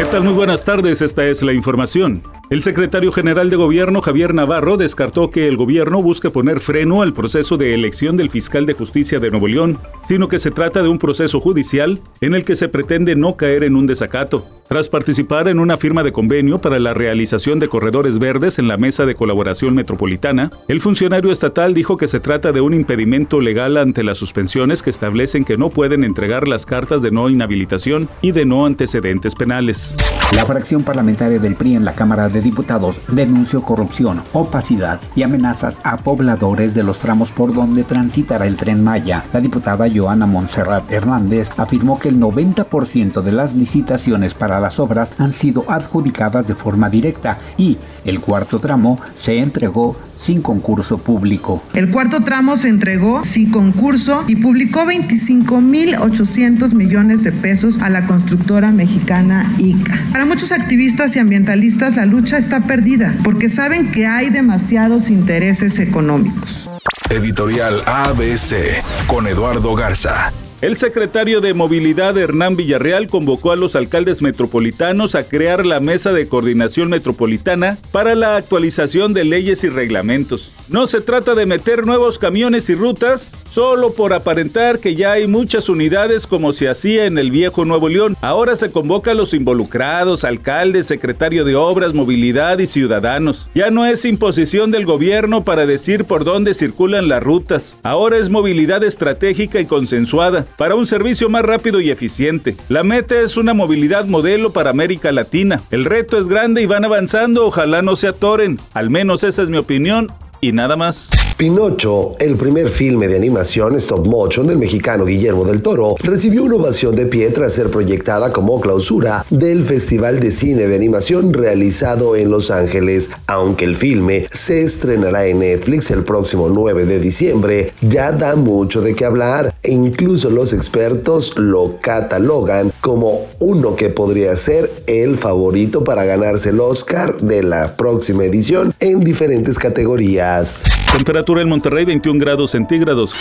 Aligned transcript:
¿Qué 0.00 0.06
tal? 0.06 0.24
Muy 0.24 0.32
buenas 0.32 0.64
tardes, 0.64 1.02
esta 1.02 1.26
es 1.26 1.42
la 1.42 1.52
información. 1.52 2.22
El 2.48 2.62
secretario 2.62 3.12
general 3.12 3.50
de 3.50 3.56
Gobierno, 3.56 4.00
Javier 4.00 4.32
Navarro, 4.32 4.78
descartó 4.78 5.28
que 5.28 5.46
el 5.46 5.58
gobierno 5.58 6.00
busque 6.00 6.30
poner 6.30 6.60
freno 6.60 7.02
al 7.02 7.12
proceso 7.12 7.58
de 7.58 7.74
elección 7.74 8.16
del 8.16 8.30
fiscal 8.30 8.64
de 8.64 8.72
justicia 8.72 9.20
de 9.20 9.30
Nuevo 9.30 9.46
León, 9.46 9.76
sino 10.02 10.26
que 10.26 10.38
se 10.38 10.50
trata 10.50 10.82
de 10.82 10.88
un 10.88 10.98
proceso 10.98 11.38
judicial 11.38 12.00
en 12.22 12.32
el 12.32 12.46
que 12.46 12.56
se 12.56 12.70
pretende 12.70 13.14
no 13.14 13.36
caer 13.36 13.62
en 13.62 13.76
un 13.76 13.86
desacato. 13.86 14.42
Tras 14.70 14.88
participar 14.88 15.48
en 15.48 15.58
una 15.58 15.76
firma 15.76 16.04
de 16.04 16.12
convenio 16.12 16.60
para 16.60 16.78
la 16.78 16.94
realización 16.94 17.58
de 17.58 17.68
corredores 17.68 18.20
verdes 18.20 18.60
en 18.60 18.68
la 18.68 18.76
Mesa 18.76 19.04
de 19.04 19.16
Colaboración 19.16 19.74
Metropolitana, 19.74 20.50
el 20.68 20.80
funcionario 20.80 21.32
estatal 21.32 21.74
dijo 21.74 21.96
que 21.96 22.06
se 22.06 22.20
trata 22.20 22.52
de 22.52 22.60
un 22.60 22.72
impedimento 22.72 23.40
legal 23.40 23.76
ante 23.76 24.04
las 24.04 24.18
suspensiones 24.18 24.84
que 24.84 24.90
establecen 24.90 25.44
que 25.44 25.56
no 25.56 25.70
pueden 25.70 26.04
entregar 26.04 26.46
las 26.46 26.66
cartas 26.66 27.02
de 27.02 27.10
no 27.10 27.28
inhabilitación 27.28 28.08
y 28.22 28.30
de 28.30 28.46
no 28.46 28.64
antecedentes 28.64 29.34
penales. 29.34 29.89
La 30.36 30.46
fracción 30.46 30.84
parlamentaria 30.84 31.38
del 31.38 31.56
PRI 31.56 31.74
en 31.74 31.84
la 31.84 31.92
Cámara 31.92 32.28
de 32.28 32.40
Diputados 32.40 32.98
denunció 33.08 33.62
corrupción, 33.62 34.22
opacidad 34.32 35.00
y 35.16 35.22
amenazas 35.22 35.80
a 35.82 35.96
pobladores 35.96 36.72
de 36.72 36.84
los 36.84 36.98
tramos 36.98 37.30
por 37.32 37.52
donde 37.52 37.82
transitará 37.82 38.46
el 38.46 38.56
tren 38.56 38.82
Maya. 38.84 39.24
La 39.32 39.40
diputada 39.40 39.88
Joana 39.92 40.26
Montserrat 40.26 40.90
Hernández 40.90 41.50
afirmó 41.56 41.98
que 41.98 42.08
el 42.08 42.20
90% 42.20 43.22
de 43.22 43.32
las 43.32 43.54
licitaciones 43.54 44.34
para 44.34 44.60
las 44.60 44.78
obras 44.78 45.12
han 45.18 45.32
sido 45.32 45.64
adjudicadas 45.68 46.46
de 46.46 46.54
forma 46.54 46.88
directa 46.88 47.38
y 47.56 47.78
el 48.04 48.20
cuarto 48.20 48.60
tramo 48.60 49.00
se 49.18 49.38
entregó 49.38 49.96
sin 50.20 50.42
concurso 50.42 50.98
público. 50.98 51.62
El 51.74 51.90
cuarto 51.90 52.22
tramo 52.22 52.56
se 52.56 52.68
entregó 52.68 53.24
sin 53.24 53.50
concurso 53.50 54.24
y 54.28 54.36
publicó 54.36 54.84
25.800 54.84 56.74
millones 56.74 57.24
de 57.24 57.32
pesos 57.32 57.78
a 57.80 57.88
la 57.88 58.06
constructora 58.06 58.70
mexicana 58.70 59.50
ICA. 59.58 59.98
Para 60.12 60.26
muchos 60.26 60.52
activistas 60.52 61.16
y 61.16 61.18
ambientalistas 61.18 61.96
la 61.96 62.06
lucha 62.06 62.38
está 62.38 62.60
perdida 62.60 63.14
porque 63.24 63.48
saben 63.48 63.90
que 63.90 64.06
hay 64.06 64.30
demasiados 64.30 65.10
intereses 65.10 65.78
económicos. 65.78 66.84
Editorial 67.08 67.80
ABC 67.86 68.82
con 69.06 69.26
Eduardo 69.26 69.74
Garza. 69.74 70.32
El 70.60 70.76
secretario 70.76 71.40
de 71.40 71.54
Movilidad 71.54 72.18
Hernán 72.18 72.54
Villarreal 72.54 73.06
convocó 73.08 73.50
a 73.50 73.56
los 73.56 73.76
alcaldes 73.76 74.20
metropolitanos 74.20 75.14
a 75.14 75.22
crear 75.22 75.64
la 75.64 75.80
Mesa 75.80 76.12
de 76.12 76.28
Coordinación 76.28 76.90
Metropolitana 76.90 77.78
para 77.92 78.14
la 78.14 78.36
actualización 78.36 79.14
de 79.14 79.24
leyes 79.24 79.64
y 79.64 79.70
reglamentos. 79.70 80.52
No 80.68 80.86
se 80.86 81.00
trata 81.00 81.34
de 81.34 81.46
meter 81.46 81.84
nuevos 81.84 82.18
camiones 82.18 82.70
y 82.70 82.74
rutas 82.76 83.40
solo 83.50 83.92
por 83.92 84.12
aparentar 84.12 84.78
que 84.78 84.94
ya 84.94 85.12
hay 85.12 85.26
muchas 85.26 85.68
unidades 85.68 86.28
como 86.28 86.52
se 86.52 86.68
hacía 86.68 87.06
en 87.06 87.18
el 87.18 87.32
viejo 87.32 87.64
Nuevo 87.64 87.88
León. 87.88 88.16
Ahora 88.20 88.54
se 88.54 88.70
convoca 88.70 89.10
a 89.10 89.14
los 89.14 89.34
involucrados, 89.34 90.24
alcaldes, 90.24 90.86
secretario 90.86 91.44
de 91.44 91.56
Obras, 91.56 91.92
Movilidad 91.92 92.60
y 92.60 92.68
ciudadanos. 92.68 93.48
Ya 93.52 93.70
no 93.72 93.84
es 93.84 94.04
imposición 94.04 94.70
del 94.70 94.84
gobierno 94.84 95.42
para 95.42 95.66
decir 95.66 96.04
por 96.04 96.22
dónde 96.22 96.54
circulan 96.54 97.08
las 97.08 97.22
rutas. 97.22 97.76
Ahora 97.82 98.18
es 98.18 98.30
movilidad 98.30 98.84
estratégica 98.84 99.58
y 99.58 99.64
consensuada 99.64 100.46
para 100.56 100.74
un 100.74 100.86
servicio 100.86 101.28
más 101.28 101.42
rápido 101.42 101.80
y 101.80 101.90
eficiente. 101.90 102.56
La 102.68 102.82
meta 102.82 103.20
es 103.20 103.36
una 103.36 103.54
movilidad 103.54 104.06
modelo 104.06 104.52
para 104.52 104.70
América 104.70 105.12
Latina. 105.12 105.60
El 105.70 105.84
reto 105.84 106.18
es 106.18 106.28
grande 106.28 106.62
y 106.62 106.66
van 106.66 106.84
avanzando, 106.84 107.46
ojalá 107.46 107.82
no 107.82 107.96
se 107.96 108.08
atoren. 108.08 108.58
Al 108.74 108.90
menos 108.90 109.24
esa 109.24 109.42
es 109.42 109.50
mi 109.50 109.58
opinión 109.58 110.08
y 110.40 110.52
nada 110.52 110.76
más. 110.76 111.29
Pinocho, 111.40 112.16
el 112.18 112.36
primer 112.36 112.68
filme 112.68 113.08
de 113.08 113.16
animación 113.16 113.74
stop 113.76 114.06
motion 114.06 114.46
del 114.46 114.58
mexicano 114.58 115.06
Guillermo 115.06 115.46
del 115.46 115.62
Toro, 115.62 115.96
recibió 116.00 116.44
una 116.44 116.56
ovación 116.56 116.94
de 116.94 117.06
pie 117.06 117.30
tras 117.30 117.54
ser 117.54 117.70
proyectada 117.70 118.30
como 118.30 118.60
clausura 118.60 119.24
del 119.30 119.64
Festival 119.64 120.20
de 120.20 120.32
Cine 120.32 120.66
de 120.66 120.76
Animación 120.76 121.32
realizado 121.32 122.14
en 122.14 122.30
Los 122.30 122.50
Ángeles. 122.50 123.08
Aunque 123.26 123.64
el 123.64 123.74
filme 123.74 124.28
se 124.30 124.62
estrenará 124.62 125.24
en 125.28 125.38
Netflix 125.38 125.90
el 125.90 126.04
próximo 126.04 126.50
9 126.50 126.84
de 126.84 127.00
diciembre, 127.00 127.72
ya 127.80 128.12
da 128.12 128.36
mucho 128.36 128.82
de 128.82 128.94
qué 128.94 129.06
hablar 129.06 129.54
e 129.62 129.72
incluso 129.72 130.28
los 130.28 130.52
expertos 130.52 131.38
lo 131.38 131.76
catalogan 131.80 132.70
como 132.82 133.28
uno 133.38 133.76
que 133.76 133.88
podría 133.88 134.36
ser 134.36 134.70
el 134.86 135.16
favorito 135.16 135.84
para 135.84 136.04
ganarse 136.04 136.50
el 136.50 136.60
Oscar 136.60 137.16
de 137.16 137.42
la 137.42 137.76
próxima 137.78 138.24
edición 138.24 138.74
en 138.78 139.00
diferentes 139.00 139.58
categorías. 139.58 140.79
Temperatura 140.92 141.42
en 141.42 141.48
Monterrey 141.48 141.84
21 141.84 142.18
grados 142.18 142.50
centígrados. 142.50 143.14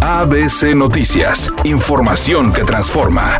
ABC 0.00 0.74
Noticias, 0.74 1.52
información 1.64 2.52
que 2.52 2.64
transforma. 2.64 3.38